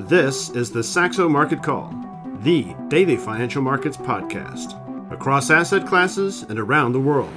[0.00, 1.90] This is the Saxo Market Call,
[2.40, 4.76] the daily financial markets podcast,
[5.10, 7.32] across asset classes and around the world.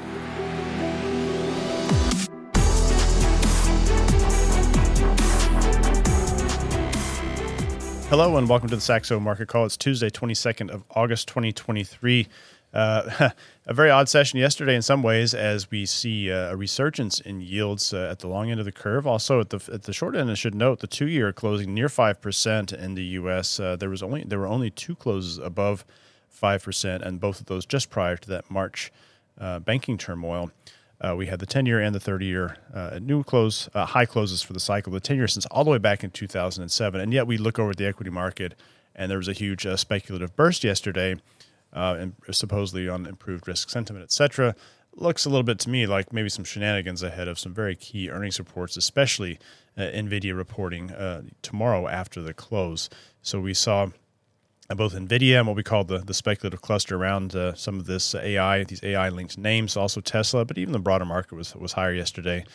[8.10, 9.66] Hello and welcome to the Saxo Market Call.
[9.66, 12.28] It's Tuesday, 22nd of August, 2023.
[12.74, 13.30] Uh,
[13.66, 17.94] a very odd session yesterday in some ways, as we see a resurgence in yields
[17.94, 19.08] uh, at the long end of the curve.
[19.08, 21.90] Also at the at the short end, I should note the two year closing near
[21.90, 23.60] five percent in the U.S.
[23.60, 25.86] Uh, there was only there were only two closes above
[26.28, 28.92] five percent, and both of those just prior to that March
[29.66, 30.52] banking turmoil.
[31.02, 34.06] Uh, we had the 10 year and the 30 year uh, new close, uh, high
[34.06, 34.92] closes for the cycle.
[34.92, 37.00] The 10 year since all the way back in 2007.
[37.00, 38.54] And yet we look over at the equity market
[38.96, 41.16] and there was a huge speculative burst yesterday,
[41.74, 44.56] uh, and supposedly on improved risk sentiment, et cetera.
[44.96, 48.10] Looks a little bit to me like maybe some shenanigans ahead of some very key
[48.10, 49.40] earnings reports, especially
[49.78, 50.92] uh, NVIDIA reporting
[51.42, 52.90] tomorrow after the close.
[53.22, 53.92] So we saw
[54.76, 58.14] both NVIDIA and what we call the, the speculative cluster around uh, some of this
[58.14, 61.94] AI, these AI linked names, also Tesla, but even the broader market was, was higher
[61.94, 62.46] yesterday.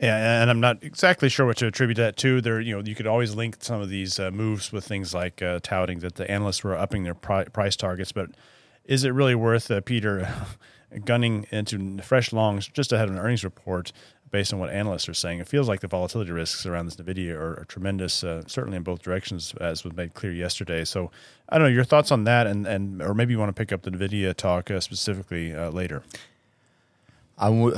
[0.00, 2.40] Yeah, and I'm not exactly sure what to attribute that to.
[2.40, 5.42] There, you know, you could always link some of these uh, moves with things like
[5.42, 8.10] uh, touting that the analysts were upping their pri- price targets.
[8.10, 8.30] But
[8.86, 10.26] is it really worth uh, Peter
[11.04, 13.92] gunning into fresh longs just ahead of an earnings report
[14.30, 15.40] based on what analysts are saying.
[15.40, 18.82] It feels like the volatility risks around this NVIDIA are, are tremendous, uh, certainly in
[18.82, 20.84] both directions, as was made clear yesterday.
[20.84, 21.10] So
[21.48, 23.72] I don't know your thoughts on that, and, and or maybe you want to pick
[23.72, 26.02] up the NVIDIA talk uh, specifically uh, later.
[27.40, 27.74] I would,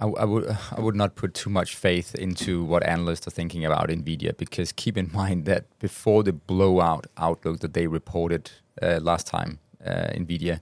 [0.00, 3.64] I, I, would, I would not put too much faith into what analysts are thinking
[3.64, 8.50] about Nvidia because keep in mind that before the blowout outlook that they reported
[8.82, 10.60] uh, last time, uh, Nvidia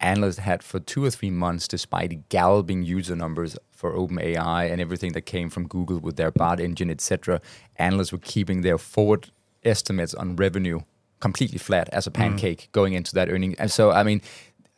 [0.00, 5.12] analysts had for two or three months, despite galloping user numbers for OpenAI and everything
[5.12, 7.40] that came from Google with their Bard engine, etc.,
[7.76, 9.30] analysts were keeping their forward
[9.64, 10.80] estimates on revenue
[11.20, 12.14] completely flat as a mm.
[12.14, 12.72] pancake mm.
[12.72, 13.54] going into that earning.
[13.58, 14.20] And so, I mean,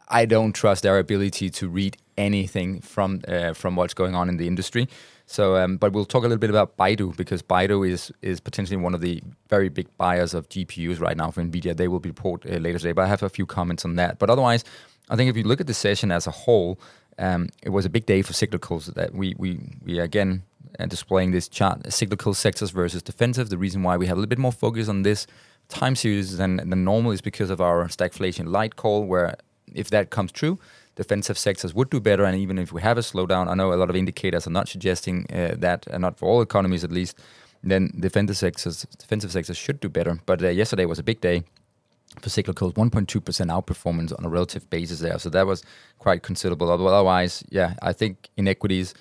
[0.08, 4.36] I don't trust their ability to read anything from uh, from what's going on in
[4.36, 4.88] the industry.
[5.27, 8.77] So, um, but we'll talk a little bit about Baidu because Baidu is is potentially
[8.77, 11.77] one of the very big buyers of GPUs right now for Nvidia.
[11.77, 14.18] They will report uh, later today, but I have a few comments on that.
[14.18, 14.64] But otherwise,
[15.10, 16.78] I think if you look at the session as a whole,
[17.18, 18.92] um, it was a big day for cyclicals.
[18.94, 20.44] That we we we again
[20.78, 23.48] uh, displaying this chart: cyclical sectors versus defensive.
[23.48, 25.27] The reason why we have a little bit more focus on this
[25.68, 29.34] time series than than normal is because of our stagflation light call, where
[29.74, 30.58] if that comes true,
[30.96, 32.24] defensive sectors would do better.
[32.24, 34.68] And even if we have a slowdown, I know a lot of indicators are not
[34.68, 37.18] suggesting uh, that, and not for all economies at least.
[37.62, 40.18] Then defensive sectors, defensive sectors should do better.
[40.27, 41.45] But uh, yesterday was a big day
[42.20, 45.18] for cyclicals, 1.2% outperformance on a relative basis there.
[45.18, 45.62] So that was
[45.98, 46.70] quite considerable.
[46.70, 48.95] Otherwise, yeah, I think in equities,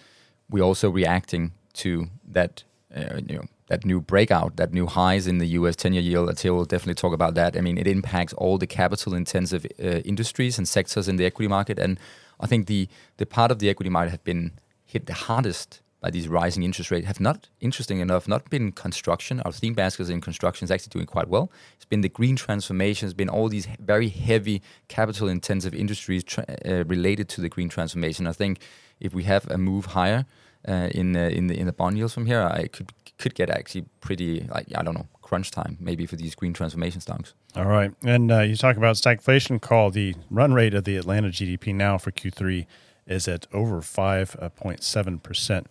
[0.49, 2.63] we're also reacting to that,
[2.95, 5.75] uh, you know, that new breakout, that new highs in the U.S.
[5.75, 6.29] 10-year yield.
[6.29, 7.57] Althea will definitely talk about that.
[7.57, 11.79] I mean, it impacts all the capital-intensive uh, industries and sectors in the equity market,
[11.79, 11.99] and
[12.39, 12.87] I think the
[13.17, 14.51] the part of the equity market have been
[14.85, 19.41] hit the hardest by these rising interest rates have not, interesting enough, not been construction.
[19.41, 21.51] Our theme baskets in construction is actually doing quite well.
[21.75, 23.07] It's been the green transformation.
[23.07, 27.69] It's been all these very heavy capital intensive industries tra- uh, related to the green
[27.69, 28.27] transformation.
[28.27, 28.59] I think
[28.99, 30.25] if we have a move higher
[30.67, 33.49] uh, in uh, in the in the bond yields from here, I could could get
[33.49, 37.33] actually pretty like I don't know crunch time maybe for these green transformation stocks.
[37.55, 39.61] All right, and uh, you talk about stagflation.
[39.61, 42.65] Call the run rate of the Atlanta GDP now for Q3
[43.07, 45.67] is at over five point seven percent.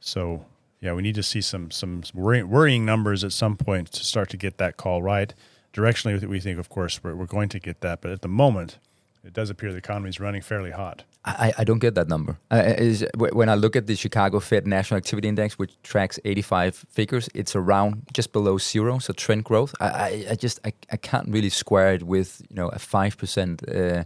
[0.00, 0.44] So
[0.80, 4.36] yeah, we need to see some some worrying numbers at some point to start to
[4.36, 5.32] get that call right.
[5.72, 8.78] Directionally, we think, of course, we're, we're going to get that, but at the moment,
[9.24, 11.04] it does appear the economy is running fairly hot.
[11.24, 12.38] I, I don't get that number.
[12.50, 16.86] Uh, is, when I look at the Chicago Fed National Activity Index, which tracks 85
[16.88, 19.74] figures, it's around just below zero, so trend growth.
[19.80, 23.18] I, I, I just I, I can't really square it with you know a five
[23.18, 24.04] percent uh,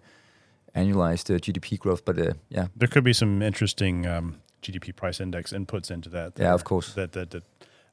[0.74, 2.04] annualized uh, GDP growth.
[2.04, 6.32] But uh, yeah, there could be some interesting um, GDP price index inputs into that.
[6.38, 6.94] Yeah, of course.
[6.94, 7.44] That, that, that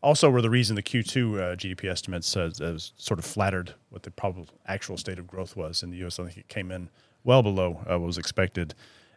[0.02, 2.49] also were the reason the Q2 uh, GDP estimates uh,
[2.97, 6.20] sort of flattered what the probable actual state of growth was in the U.S.
[6.20, 6.90] I think it came in
[7.23, 8.73] well below uh, what was expected,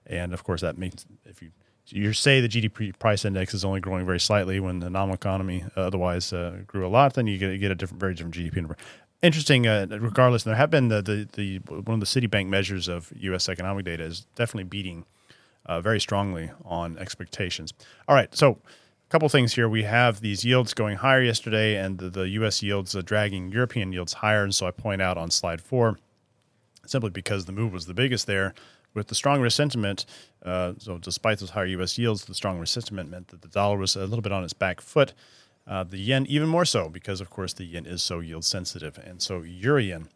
[0.07, 1.51] and of course that means if you
[1.87, 5.65] you say the GDP price index is only growing very slightly when the nominal economy
[5.77, 8.77] otherwise uh, grew a lot, then you get, get a different, very different GDP number.
[9.21, 9.67] Interesting.
[9.67, 13.49] Uh, regardless, there have been the, the, the one of the Citibank measures of U.S.
[13.49, 15.05] economic data is definitely beating
[15.67, 17.73] uh, very strongly on expectations.
[18.09, 19.69] All right, so a couple things here.
[19.69, 22.63] We have these yields going higher yesterday, and the, the U.S.
[22.63, 24.43] yields are dragging European yields higher.
[24.43, 25.99] And so I point out on slide four,
[26.93, 28.55] simply because the move was the biggest there.
[28.95, 30.05] With the strong sentiment,
[30.45, 31.97] uh, so despite those higher U.S.
[31.97, 34.83] yields, the strong sentiment meant that the dollar was a little bit on its back
[34.83, 35.15] foot.
[35.67, 38.99] Uh, the yen even more so because, of course, the yen is so yield sensitive,
[38.99, 40.09] and so euro yen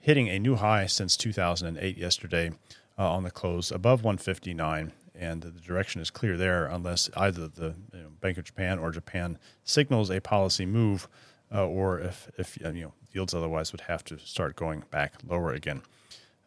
[0.00, 2.50] hitting a new high since 2008 yesterday
[2.98, 7.74] uh, on the close above 159 and the direction is clear there unless either the
[7.92, 11.08] you know, Bank of Japan or Japan signals a policy move
[11.54, 15.52] uh, or if, if you know yields otherwise would have to start going back lower
[15.52, 15.82] again.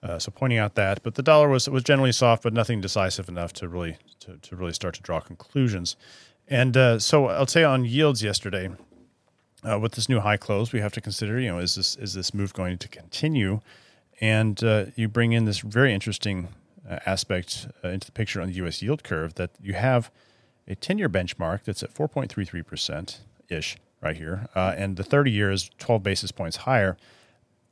[0.04, 3.28] Uh, so pointing out that, but the dollar was was generally soft, but nothing decisive
[3.28, 5.96] enough to really to, to really start to draw conclusions.
[6.48, 8.70] And uh, so I'll say on yields yesterday,
[9.64, 12.14] uh, with this new high close, we have to consider, you know, is this is
[12.14, 13.62] this move going to continue?
[14.22, 16.50] And uh, you bring in this very interesting
[16.90, 18.82] uh, aspect uh, into the picture on the U.S.
[18.82, 20.12] yield curve that you have
[20.68, 26.04] a 10-year benchmark that's at 4.33 percent ish right here, and the 30-year is 12
[26.04, 26.98] basis points higher.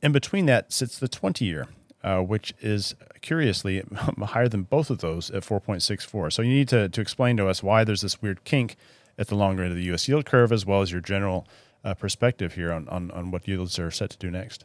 [0.02, 1.68] In between that sits the 20-year,
[2.06, 3.82] uh, which is curiously
[4.22, 6.32] higher than both of those at 4.64.
[6.32, 8.76] So you need to, to explain to us why there's this weird kink
[9.18, 10.06] at the longer end of the U.S.
[10.06, 11.48] yield curve, as well as your general
[11.84, 14.64] uh, perspective here on, on, on what yields are set to do next.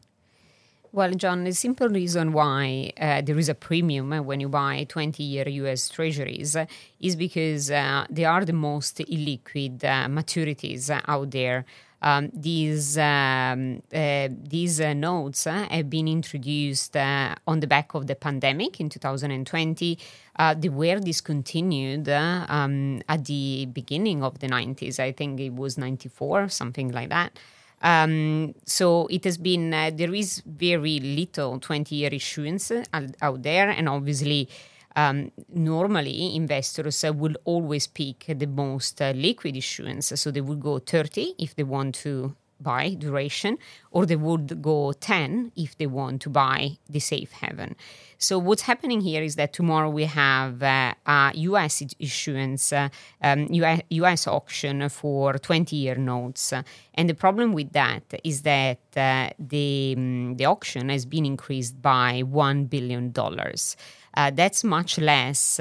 [0.94, 5.24] Well, John, the simple reason why uh, there is a premium when you buy 20
[5.24, 6.56] year US treasuries
[7.00, 11.66] is because uh, they are the most illiquid uh, maturities out there.
[12.02, 17.94] Um, these um, uh, these uh, notes uh, have been introduced uh, on the back
[17.94, 20.00] of the pandemic in 2020.
[20.36, 25.00] Uh, they were discontinued uh, um, at the beginning of the 90s.
[25.00, 27.38] I think it was 94, something like that.
[27.84, 32.72] Um, so it has been there is very little 20 year issuance
[33.22, 34.50] out there, and obviously
[34.96, 40.12] um, normally investors will always pick the most uh, liquid issuance.
[40.16, 43.58] So they would go 30 if they want to buy duration,
[43.92, 47.76] or they would go 10 if they want to buy the safe haven.
[48.18, 52.90] So what's happening here is that tomorrow we have uh, a US issuance, uh,
[53.22, 56.54] um, US, US, auction for 20-year notes,
[56.94, 61.82] and the problem with that is that uh, the um, the auction has been increased
[61.82, 63.76] by one billion dollars.
[64.16, 65.60] That's much less.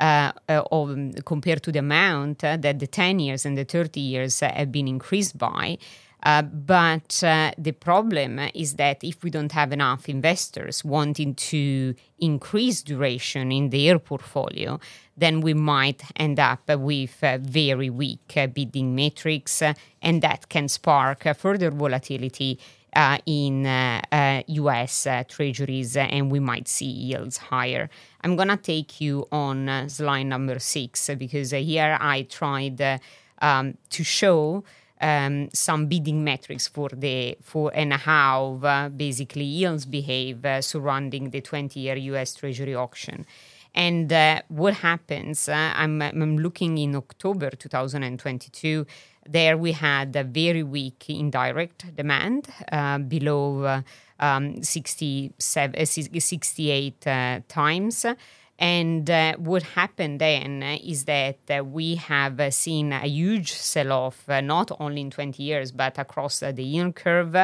[0.00, 4.40] Uh, uh, of, compared to the amount that the 10 years and the 30 years
[4.40, 5.78] have been increased by.
[6.24, 11.94] Uh, but uh, the problem is that if we don't have enough investors wanting to
[12.18, 14.80] increase duration in their portfolio,
[15.16, 19.62] then we might end up with uh, very weak bidding metrics,
[20.02, 22.83] and that can spark further volatility uh,
[23.26, 27.88] in uh, US uh, treasuries, and we might see yields higher.
[28.22, 33.00] I'm going to take you on slide number six because here I tried
[33.40, 34.64] um, to show.
[35.00, 41.28] Um, some bidding metrics for the for and how uh, basically yields behave uh, surrounding
[41.28, 42.34] the 20-year U.S.
[42.34, 43.26] Treasury auction.
[43.74, 45.48] And uh, what happens?
[45.48, 48.86] I'm, I'm looking in October 2022
[49.26, 53.82] there we had a very weak indirect demand uh, below uh,
[54.20, 58.06] um, 67, uh, 68 uh, times.
[58.56, 63.90] And uh, what happened then is that uh, we have uh, seen a huge sell
[63.90, 67.34] off, uh, not only in 20 years, but across the yield curve.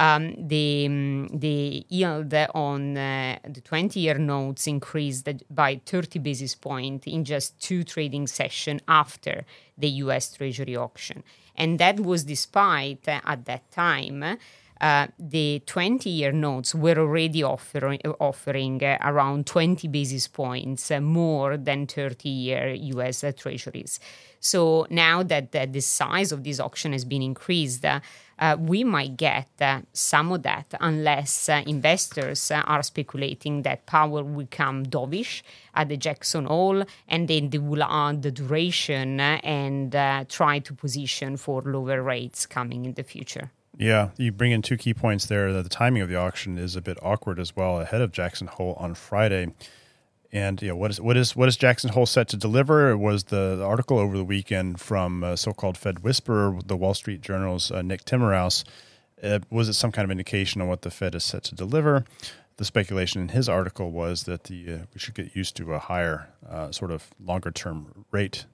[0.00, 7.08] Um, the, um, the yield on the 20 year notes increased by 30 basis points
[7.08, 9.44] in just two trading sessions after
[9.76, 11.24] the US Treasury auction.
[11.56, 14.38] And that was despite, at that time,
[14.80, 21.00] uh, the 20 year notes were already offering, offering uh, around 20 basis points uh,
[21.00, 23.98] more than 30 year US treasuries.
[24.38, 27.84] So now that the size of this auction has been increased,
[28.38, 34.22] uh, we might get uh, some of that unless uh, investors are speculating that Powell
[34.22, 35.42] will come dovish
[35.74, 39.92] at the Jackson Hole and then they will add the duration and
[40.28, 43.50] try to position for lower rates coming in the future.
[43.78, 45.52] Yeah, you bring in two key points there.
[45.52, 48.48] That the timing of the auction is a bit awkward as well, ahead of Jackson
[48.48, 49.54] Hole on Friday.
[50.30, 52.90] And you know what is what is what is Jackson Hole set to deliver?
[52.90, 56.94] It was the, the article over the weekend from uh, so-called Fed whisperer, the Wall
[56.94, 58.64] Street Journal's uh, Nick Timiraos.
[59.22, 62.04] Uh, was it some kind of indication on what the Fed is set to deliver?
[62.58, 65.78] The speculation in his article was that the uh, we should get used to a
[65.78, 68.44] higher uh, sort of longer-term rate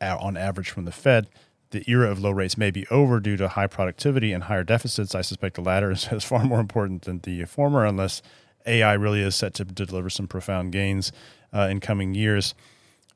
[0.00, 1.28] on average from the Fed
[1.74, 5.14] the era of low rates may be over due to high productivity and higher deficits.
[5.14, 8.22] I suspect the latter is, is far more important than the former, unless
[8.66, 11.12] AI really is set to, deliver some profound gains
[11.52, 12.54] uh, in coming years.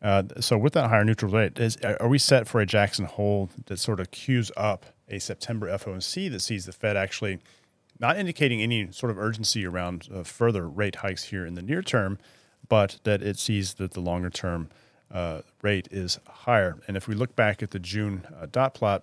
[0.01, 3.51] Uh, so, with that higher neutral rate, is, are we set for a Jackson Hole
[3.67, 7.39] that sort of cues up a September FOMC that sees the Fed actually
[7.99, 11.83] not indicating any sort of urgency around uh, further rate hikes here in the near
[11.83, 12.19] term,
[12.69, 14.69] but that it sees that the longer term
[15.11, 16.79] uh, rate is higher.
[16.87, 19.03] And if we look back at the June uh, dot plot,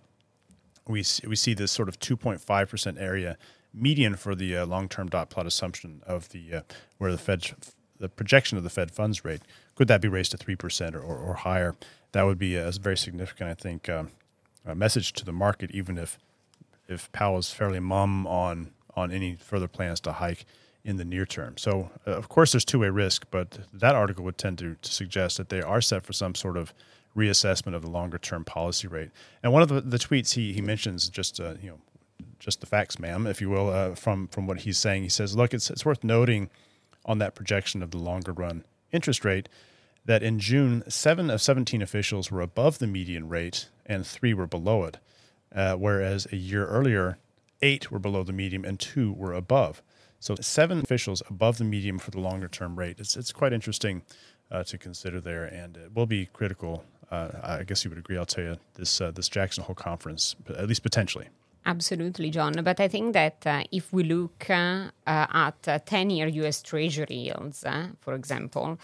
[0.88, 3.38] we see, we see this sort of 2.5 percent area
[3.76, 6.62] median for the uh, long-term dot plot assumption of the uh,
[6.98, 7.52] where the Fed
[8.00, 9.42] the projection of the Fed funds rate
[9.76, 11.76] could that be raised to three percent or, or, higher?
[12.14, 14.12] That would be a very significant, I think, um,
[14.74, 16.18] message to the market, even if
[16.88, 20.46] if Powell is fairly mum on on any further plans to hike
[20.86, 21.58] in the near term.
[21.58, 24.92] So, uh, of course, there's two way risk, but that article would tend to, to
[24.92, 26.74] suggest that they are set for some sort of
[27.18, 29.10] reassessment of the longer term policy rate.
[29.42, 31.80] And one of the, the tweets he, he mentions just uh, you know
[32.40, 35.04] just the facts, ma'am, if you will, uh, from from what he's saying.
[35.04, 36.50] He says, look, it's it's worth noting
[37.06, 39.50] on that projection of the longer run interest rate
[40.06, 44.48] that in June, seven of 17 officials were above the median rate and three were
[44.48, 44.98] below it,
[45.54, 47.18] uh, whereas a year earlier,
[47.62, 49.82] eight were below the median and two were above.
[50.20, 53.00] So seven officials above the median for the longer term rate.
[53.00, 54.04] It's, it's quite interesting
[54.52, 56.84] uh, to consider there, and it will be critical.
[57.12, 58.18] Uh, I guess you would agree.
[58.18, 61.28] I'll tell you this uh, this Jackson Hole conference, at least potentially.
[61.66, 62.54] Absolutely, John.
[62.64, 67.16] But I think that uh, if we look uh, uh, at 10 year US Treasury
[67.16, 67.64] yields,
[68.02, 68.78] for example,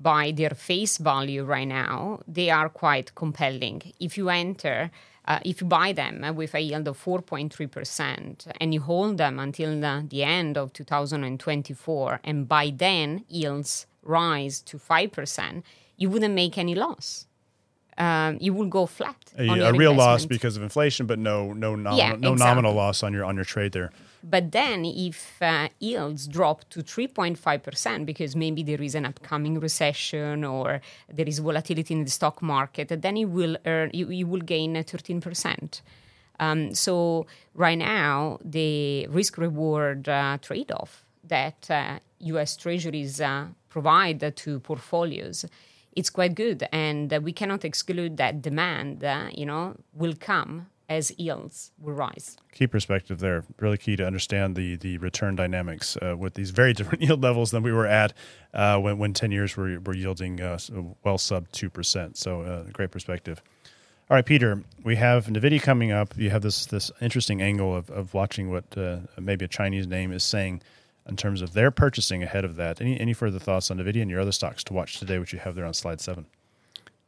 [0.00, 3.82] by their face value right now, they are quite compelling.
[3.98, 4.90] If you enter
[5.28, 9.78] uh, if you buy them with a yield of 4.3% and you hold them until
[9.78, 15.62] the, the end of 2024, and by then yields rise to 5%,
[15.98, 17.26] you wouldn't make any loss.
[17.98, 19.16] Um, you will go flat.
[19.36, 22.46] A, a real loss because of inflation, but no no nominal, yeah, no exactly.
[22.46, 23.90] nominal loss on your on your trade there.
[24.22, 30.44] But then, if uh, yields drop to 3.5%, because maybe there is an upcoming recession
[30.44, 34.40] or there is volatility in the stock market, then you will earn, you, you will
[34.40, 35.80] gain 13%.
[36.40, 42.56] Um, so right now, the risk reward uh, trade off that uh, U.S.
[42.56, 45.44] Treasuries uh, provide to portfolios
[45.98, 49.02] it's quite good, and we cannot exclude that demand.
[49.02, 52.36] Uh, you know, will come as yields will rise.
[52.52, 53.44] Key perspective there.
[53.58, 57.50] Really key to understand the the return dynamics uh, with these very different yield levels
[57.50, 58.12] than we were at
[58.54, 60.58] uh, when when ten years were were yielding uh,
[61.04, 62.16] well sub two percent.
[62.16, 63.42] So uh, great perspective.
[64.10, 66.16] All right, Peter, we have Nvidia coming up.
[66.16, 70.12] You have this this interesting angle of, of watching what uh, maybe a Chinese name
[70.12, 70.62] is saying
[71.08, 72.80] in terms of their purchasing ahead of that.
[72.80, 75.38] Any any further thoughts on Nvidia and your other stocks to watch today, which you
[75.38, 76.26] have there on slide seven?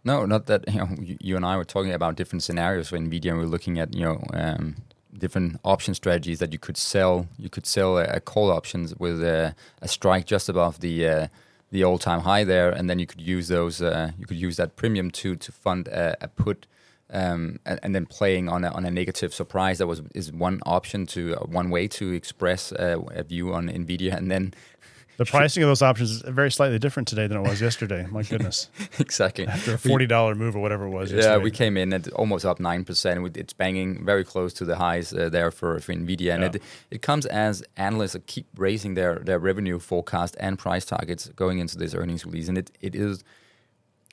[0.04, 0.64] No, not that.
[0.72, 3.30] You know, you and I were talking about different scenarios for Nvidia.
[3.30, 4.76] And we are looking at you know um,
[5.16, 7.26] different option strategies that you could sell.
[7.38, 11.28] You could sell a, a call options with a, a, strike just above the uh,
[11.70, 13.82] the all time high there, and then you could use those.
[13.82, 16.66] Uh, you could use that premium to to fund a, a put.
[17.12, 20.60] Um, and, and, then playing on a, on a negative surprise that was is one
[20.64, 24.54] option to uh, one way to express uh, a view on Nvidia, and then
[25.16, 28.06] the pricing of those options is very slightly different today than it was yesterday.
[28.10, 28.70] My goodness.
[29.00, 29.46] exactly.
[29.46, 31.10] After a forty dollar move or whatever it was.
[31.10, 33.36] Yeah, we came in at almost up nine percent.
[33.36, 36.50] It's banging very close to the highs uh, there for, for Nvidia, and yeah.
[36.54, 41.58] it it comes as analysts keep raising their their revenue forecast and price targets going
[41.58, 43.24] into this earnings release, and it it is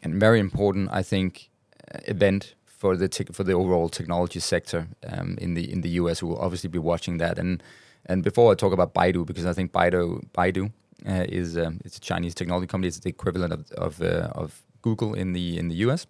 [0.03, 1.49] a very important, I think,
[1.93, 5.89] uh, event for the te- for the overall technology sector um, in the in the
[6.01, 6.23] US.
[6.23, 7.61] We will obviously be watching that and.
[8.09, 10.71] And before I talk about Baidu, because I think Baidu, Baidu
[11.05, 12.87] uh, is um, it's a Chinese technology company.
[12.87, 16.07] It's the equivalent of of, uh, of Google in the in the US.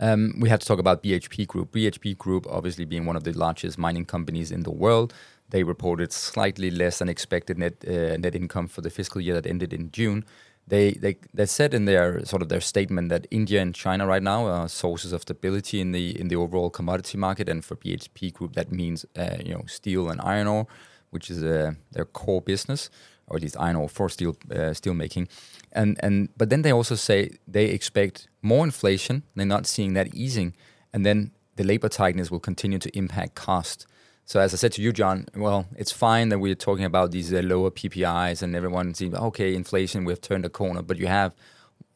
[0.00, 1.72] Um, we have to talk about BHP Group.
[1.72, 5.12] BHP Group, obviously being one of the largest mining companies in the world,
[5.50, 9.46] they reported slightly less than expected net uh, net income for the fiscal year that
[9.46, 10.24] ended in June.
[10.70, 14.22] They, they they said in their sort of their statement that India and China right
[14.22, 18.32] now are sources of stability in the in the overall commodity market, and for BHP
[18.32, 20.66] Group that means uh, you know steel and iron ore,
[21.10, 22.88] which is uh, their core business
[23.30, 25.28] or at least iron ore for steel uh, steel making.
[25.72, 29.22] And and but then they also say they expect more inflation.
[29.34, 30.54] They're not seeing that easing,
[30.92, 33.86] and then the labor tightness will continue to impact cost.
[34.30, 37.34] So as I said to you, John, well, it's fine that we're talking about these
[37.34, 41.34] uh, lower PPIs and everyone seems okay, inflation, we've turned a corner, but you have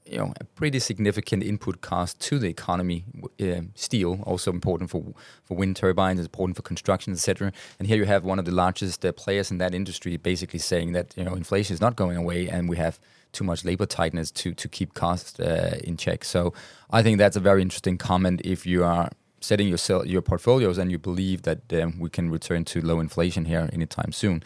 [0.04, 3.04] you know a pretty significant input cost to the economy.
[3.40, 5.14] Uh, steel also important for
[5.44, 7.52] for wind turbines, important for construction, etc.
[7.78, 10.90] And here you have one of the largest uh, players in that industry basically saying
[10.90, 12.98] that you know inflation is not going away, and we have
[13.30, 16.24] too much labor tightness to to keep costs uh, in check.
[16.24, 16.52] So
[16.90, 19.10] I think that's a very interesting comment if you are
[19.44, 23.00] setting your sell, your portfolios and you believe that um, we can return to low
[23.00, 24.42] inflation here anytime soon.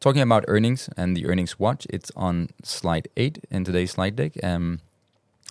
[0.00, 4.32] Talking about earnings and the earnings watch, it's on slide eight in today's slide deck.
[4.42, 4.80] Um,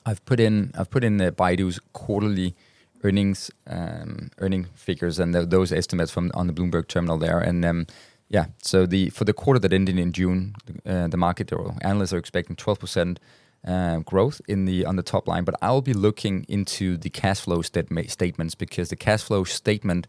[0.05, 2.55] I've put in I've put in the Baidu's quarterly
[3.03, 7.39] earnings um, earning figures and the, those estimates from on the Bloomberg terminal there.
[7.39, 7.87] And um,
[8.29, 12.13] yeah, so the for the quarter that ended in June, uh, the market or analysts
[12.13, 13.17] are expecting 12%
[13.65, 17.41] uh, growth in the on the top line, but I'll be looking into the cash
[17.41, 20.07] flow stat- statements because the cash flow statement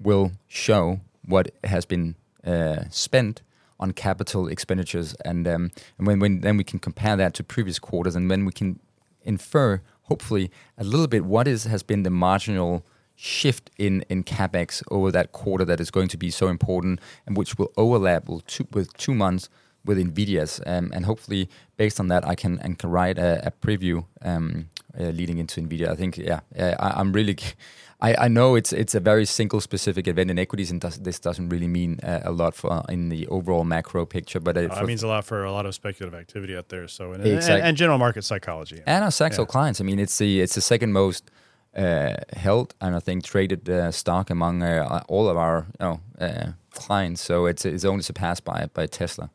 [0.00, 3.42] will show what has been uh, spent
[3.80, 7.78] on capital expenditures, and um, and when, when then we can compare that to previous
[7.78, 8.78] quarters, and then we can
[9.22, 12.84] infer hopefully a little bit what is has been the marginal
[13.16, 17.36] shift in in capex over that quarter that is going to be so important and
[17.36, 19.48] which will overlap with two, with two months
[19.84, 23.50] with Nvidia's um, and hopefully based on that I can and can write a, a
[23.50, 25.88] preview um, uh, leading into Nvidia.
[25.88, 27.36] I think yeah uh, I, am really
[28.00, 31.18] I, I know it's it's a very single specific event in equities, and does, this
[31.18, 34.40] doesn't really mean uh, a lot for uh, in the overall macro picture.
[34.40, 36.88] But it, it means a lot for a lot of speculative activity out there.
[36.88, 37.54] So and, exactly.
[37.54, 39.46] and, and general market psychology and our Saxo yeah.
[39.46, 39.80] clients.
[39.80, 41.30] I mean, it's the it's the second most
[41.76, 46.00] uh, held and I think traded uh, stock among uh, all of our you know,
[46.20, 47.22] uh, clients.
[47.22, 49.30] So it's it's only surpassed by by Tesla.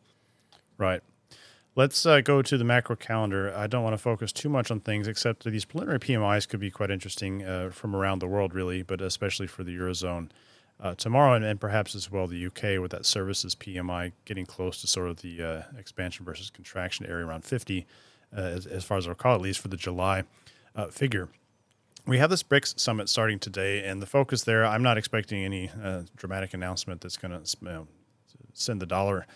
[0.80, 1.02] Right.
[1.76, 3.54] Let's uh, go to the macro calendar.
[3.56, 6.60] I don't want to focus too much on things, except that these preliminary PMIs could
[6.60, 10.30] be quite interesting uh, from around the world, really, but especially for the eurozone.
[10.82, 14.80] Uh, tomorrow, and, and, perhaps as well the UK, with that services PMI getting close
[14.80, 17.86] to sort of the uh, expansion versus contraction area around 50,
[18.36, 20.24] uh, as, as, far as I recall, at least for the July
[20.78, 21.28] uh, figure.
[22.08, 25.70] We have this BRICS summit starting today, and the focus there, I'm not expecting any
[26.16, 27.88] dramatic announcement that's going to you know,
[28.54, 29.28] send the dollar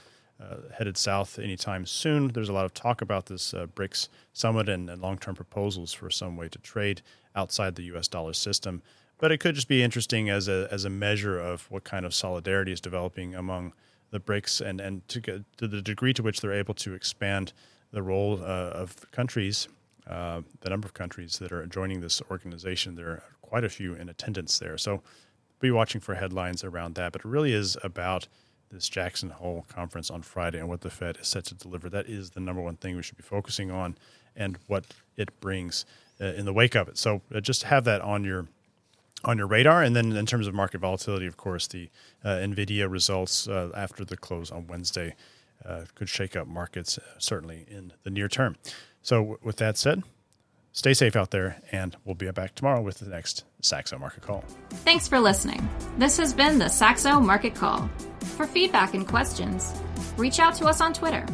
[0.77, 2.29] headed south anytime soon.
[2.29, 5.93] There's a lot of talk about this uh, BRICS summit and, and long term proposals
[5.93, 7.01] for some way to trade
[7.35, 8.81] outside the US dollar system.
[9.17, 12.13] But it could just be interesting as a, as a measure of what kind of
[12.13, 13.73] solidarity is developing among
[14.11, 17.53] the BRICS and, and to, to the degree to which they're able to expand
[17.91, 19.67] the role uh, of countries,
[20.07, 22.95] uh, the number of countries that are joining this organization.
[22.95, 24.77] There are quite a few in attendance there.
[24.77, 25.01] So
[25.59, 27.13] be watching for headlines around that.
[27.13, 28.27] But it really is about
[28.73, 31.89] this Jackson Hole conference on Friday and what the Fed is set to deliver.
[31.89, 33.95] That is the number one thing we should be focusing on
[34.35, 35.85] and what it brings
[36.19, 36.97] uh, in the wake of it.
[36.97, 38.47] So uh, just have that on your
[39.25, 39.81] on your radar.
[39.81, 41.89] And then in terms of market volatility, of course, the
[42.25, 45.15] uh, NVIDIA results uh, after the close on Wednesday
[45.65, 48.57] uh, could shake up markets uh, certainly in the near term.
[49.01, 50.03] So w- with that said,
[50.73, 54.43] stay safe out there, and we'll be back tomorrow with the next Saxo Market Call.
[54.83, 55.67] Thanks for listening.
[55.97, 57.89] This has been the Saxo Market Call.
[58.35, 59.73] For feedback and questions,
[60.17, 61.25] reach out to us on Twitter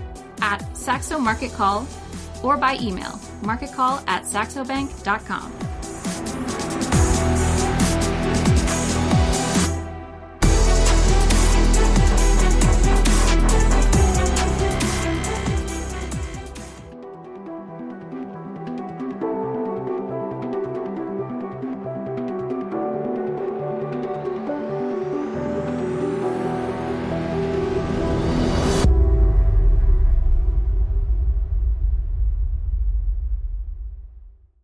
[0.41, 1.87] at Saxo Market Call
[2.43, 5.68] or by email marketcall at saxobank.com.